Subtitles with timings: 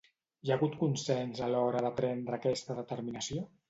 [0.47, 3.51] Hi ha hagut consens a l'hora de prendre aquesta determinació?